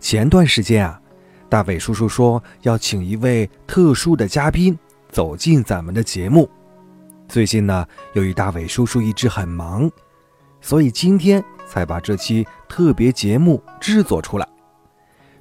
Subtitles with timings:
[0.00, 1.00] 前段时间啊，
[1.48, 6.48] 大伟叔叔说要请一位特殊的嘉宾走进咱们的节目。
[7.28, 9.90] 最近呢，由于大伟叔叔一直很忙，
[10.60, 14.46] 所以今天才把这期特别节目制作出来。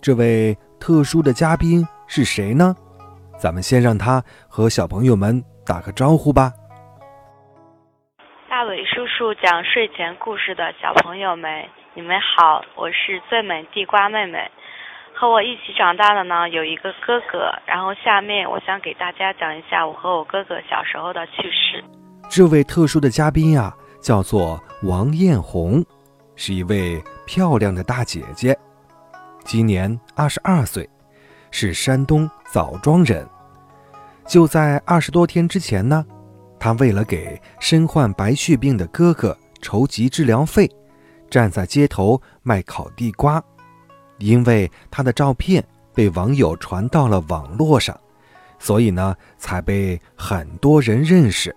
[0.00, 2.74] 这位特殊的嘉宾是谁呢？
[3.36, 6.52] 咱们先让他和小朋友们打个招呼吧。
[8.48, 11.50] 大伟叔叔讲睡前故事的小朋友们，
[11.96, 14.50] 你们好，我是最美地瓜妹妹。
[15.14, 17.54] 和我一起长大的呢，有一个哥哥。
[17.66, 21.84] 然后下面我想给大家讲一下我和我哥哥小时候的趣事。
[22.28, 25.84] 这位特殊的嘉宾呀，叫做王艳红，
[26.34, 28.58] 是一位漂亮的大姐姐，
[29.44, 30.90] 今年二十二岁，
[31.52, 33.24] 是山东枣庄人。
[34.26, 36.04] 就在二十多天之前呢。
[36.58, 40.66] 他为了给身患白血病的哥哥筹集治疗费，
[41.28, 43.42] 站在街头卖烤地瓜。
[44.18, 47.98] 因为他的照片被网友传到了网络上，
[48.58, 51.54] 所以呢，才被很多人认识，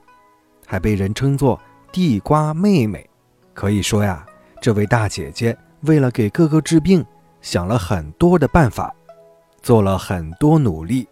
[0.65, 1.59] 还被人称作
[1.93, 3.07] “地瓜妹妹”。
[3.53, 4.25] 可以说呀，
[4.59, 7.05] 这位大姐姐为了给哥哥治病，
[7.41, 8.93] 想了很多的办法，
[9.61, 11.07] 做了很多努力。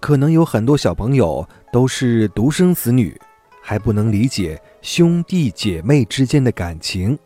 [0.00, 3.18] 可能有很多小朋友都是独生子女，
[3.62, 7.18] 还不能理解兄弟姐妹之间的感情。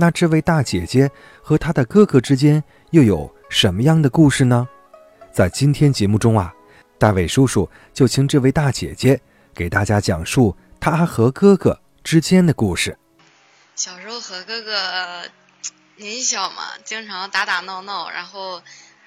[0.00, 1.10] 那这位大姐姐
[1.42, 4.66] 和她的哥哥之间又有什么样的故事呢？
[5.30, 6.50] 在今天节目中啊，
[6.98, 9.20] 大伟叔叔就请这位大姐姐
[9.54, 12.96] 给大家讲述她和哥哥之间的故事。
[13.76, 15.22] 小时候和哥哥
[15.96, 18.62] 年小嘛，经常打打闹闹，然后。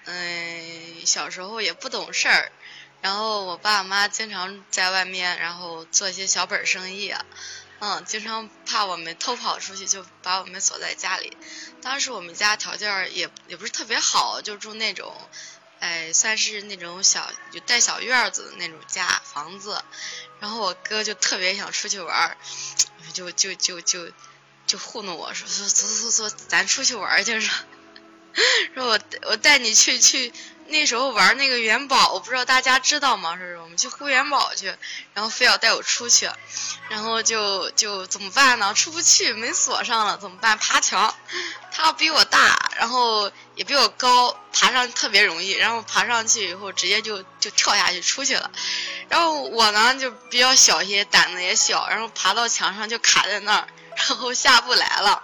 [0.06, 2.52] 嗯，小时候也不懂事儿，
[3.00, 7.14] 然后我爸妈经常在外面，然后做一些小本生意，
[7.86, 11.36] 嗯，经常怕我们偷跑出去，就把我们锁在家里。
[11.82, 15.14] 当时我们家条件也也不是特别好，就住那种，
[15.82, 19.84] 哎，算是那种小就带小院子的那种家房子。
[20.40, 22.38] 然后我哥就特别想出去玩，
[23.12, 24.10] 就就就就
[24.66, 27.42] 就糊弄我说说走走走，咱出去玩去。
[27.42, 27.54] 说。
[28.74, 30.34] 说我我带你去去
[30.68, 33.38] 那时候玩那个元宝，我不知道大家知道吗？
[33.38, 34.74] 说是我们去呼元宝去，
[35.14, 36.30] 然后非要带我出去，
[36.90, 38.74] 然后就就怎么办呢？
[38.74, 40.58] 出不去，门锁上了，怎么办？
[40.58, 41.14] 爬墙，
[41.72, 48.50] 他比我大，然后也比我高，爬上特别容易，然后爬上去以后直接就就跳下去出去了，
[49.10, 53.68] 然后我呢就比较小一些，胆子也小，然后爬到墙上就卡在那儿。
[53.98, 55.24] 然后下不来了，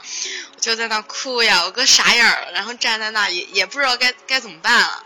[0.56, 5.04] 我就在那哭呀，我哥傻眼了，然后站在那也也不知道该该怎么办了，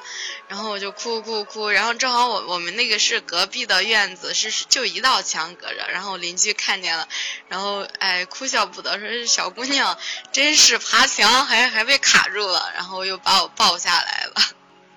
[0.47, 7.07] 然后我就哭哭哭，然后正好我我们那个是隔壁的院子，是就一道墙隔着，然后邻居看见了，
[7.47, 9.97] 然后哎哭笑不得，说这小姑娘
[10.31, 14.41] 真是爬墙还还被卡住了，然后又把我抱下来了。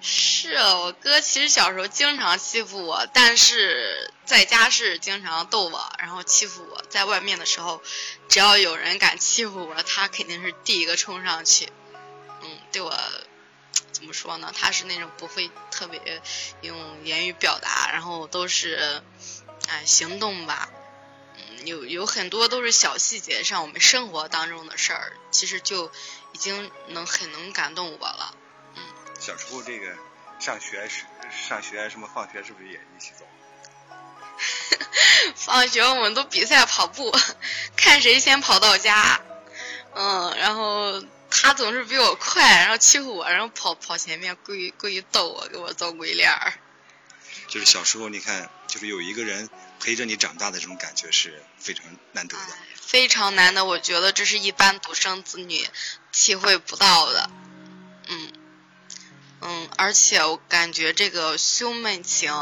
[0.08, 6.80] 是我哥，其实小时候经常欺负我，但是在家是经常逗我，然后欺负我。
[6.88, 7.82] 在外面的时候，
[8.28, 11.68] 只要有人敢欺负我，他肯定是第一个冲上去。
[12.40, 12.96] 嗯，对我
[13.90, 14.52] 怎么说呢？
[14.56, 16.22] 他是那种不会特别
[16.60, 19.02] 用言语表达，然后都是
[19.66, 20.70] 哎行动吧。
[21.36, 25.90] 嗯，有有很多都是小细节上我们生活当中的事儿，其实就
[26.32, 28.36] 已经能很能感动我了。
[29.26, 29.92] 小时候这个
[30.38, 31.02] 上学是
[31.48, 33.26] 上学什么放学是不是也一起走？
[35.34, 37.12] 放学我们都比赛跑步，
[37.76, 39.20] 看谁先跑到家。
[39.96, 46.52] 嗯，然后他总是比我快，然后欺负我，然后跑跑前面，故意故意逗我，给我造鬼脸儿。
[47.48, 49.50] 就是小时候你看，就是有一个人
[49.80, 52.44] 陪着你长大的这种感觉是非常难得的。
[52.80, 55.68] 非常难的，我觉得这是一般独生子女
[56.12, 57.28] 体会不到的。
[59.78, 62.32] 而且我感觉这个兄妹情，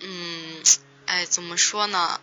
[0.00, 0.62] 嗯，
[1.06, 2.20] 哎，怎么说呢？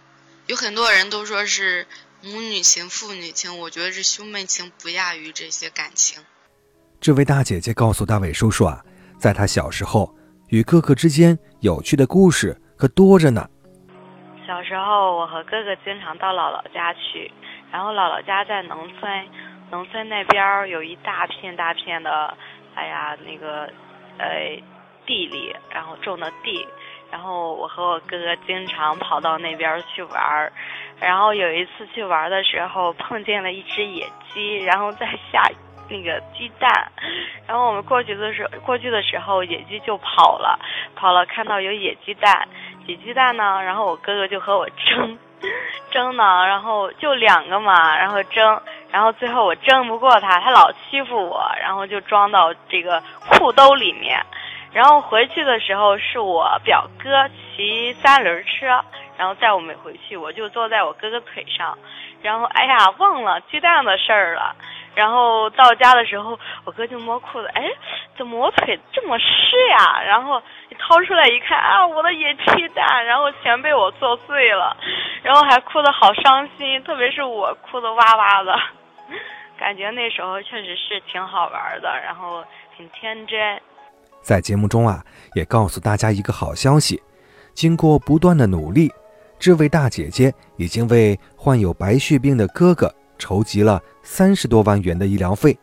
[0.47, 1.85] 有很多人都说是
[2.23, 6.23] 母女情、父女情，我觉得这兄妹情不亚于这些感情。
[7.01, 8.81] 这位大姐姐告诉大伟叔叔啊，
[9.19, 10.15] 在她小时候
[10.47, 13.47] 与哥哥之间有趣的故事可多着呢。
[14.47, 17.29] 小时候，我和哥哥经常到姥姥家去，
[17.71, 19.27] 然后姥姥家在农村，
[19.69, 22.37] 农村那边有一大片大片的。
[22.73, 23.67] 哎呀，那个，
[24.17, 24.61] 呃，
[25.05, 26.67] 地里，然后种的地，
[27.11, 30.51] 然后我和我哥哥经常跑到那边去玩儿。
[30.99, 35.43] 然后有一次去玩的时候，碰见了一只野鸡，然后在下
[35.89, 36.91] 那个鸡蛋。
[37.47, 40.59] 然后我们过去的时候， 过去的时候，野鸡就跑了，
[40.95, 42.47] 跑了，看到有野鸡蛋，
[42.87, 45.17] 野鸡蛋呢，然后我哥哥就和我争，
[45.91, 48.61] 争呢，然后就两个嘛，然后争，
[48.91, 54.19] 然后最后我争不过他，他老欺负我，然后就装到这个裤兜里面。
[54.73, 58.83] 然后回去的时候是我表哥骑三轮车，
[59.17, 61.77] 然后载我们回去，我就坐在我哥哥腿上，
[62.21, 64.55] 然后哎呀忘了鸡蛋的事儿了。
[64.93, 67.63] 然后到家的时候，我哥就摸裤子，哎，
[68.17, 69.25] 怎么我腿这么湿
[69.69, 70.01] 呀？
[70.03, 70.41] 然后
[70.79, 74.75] 掏出来一看啊，我的野鸡蛋，然后全被我做碎了，
[75.23, 78.53] 然后还哭得好伤心，特别是我哭得哇哇的，
[79.59, 82.43] 感觉那时候确实是挺好玩的，然后
[82.75, 83.61] 挺天真。
[84.21, 85.03] 在节目中啊，
[85.35, 87.01] 也告诉大家一个好消息：
[87.53, 88.91] 经过不断的努力，
[89.39, 95.57] 这位大姐姐已经为患有白血病的哥哥筹集了三十多万元的医疗费，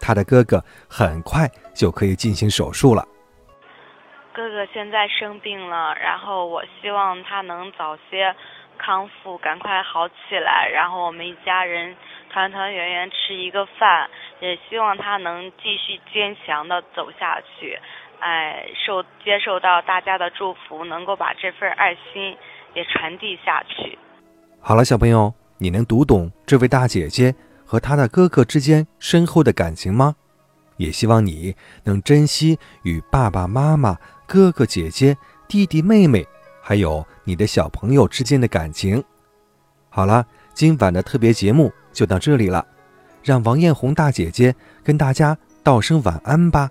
[0.00, 3.06] 她的哥哥很快就可以进行手术了。
[4.34, 8.34] 哥哥现在生病了，然后我希望他能早些
[8.84, 11.94] 康复，赶快好起来，然后我们一家人
[12.30, 14.10] 团团圆圆吃一个饭。
[14.40, 17.78] 也希望他能继续坚强的走下去，
[18.18, 22.36] 哎，受接受到大家的祝福，能够把这份爱心
[22.74, 23.96] 也传递下去。
[24.60, 27.32] 好了，小朋友，你能读懂这位大姐姐
[27.64, 30.16] 和她的哥哥之间深厚的感情吗？
[30.76, 33.96] 也希望你能珍惜与爸爸妈妈、
[34.26, 36.26] 哥哥姐姐、弟弟妹妹，
[36.62, 39.02] 还有你的小朋友之间的感情。
[39.90, 40.24] 好了，
[40.54, 42.64] 今晚的特别节目就到这里了。
[43.22, 46.70] 让王艳红大姐姐跟大家道声晚安吧。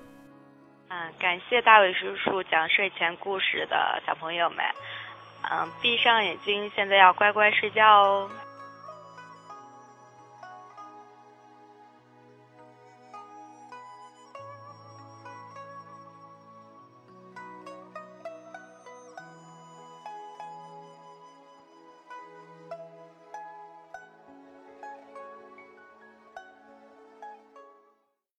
[0.90, 4.58] 嗯，感谢大伟叔叔讲睡前故事的小朋友们。
[5.50, 8.30] 嗯，闭上眼睛，现在要乖乖睡觉哦。